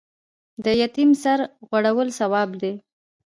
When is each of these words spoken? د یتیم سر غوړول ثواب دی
د 0.63 0.65
یتیم 0.81 1.09
سر 1.23 1.39
غوړول 1.67 2.09
ثواب 2.19 2.49
دی 2.61 2.73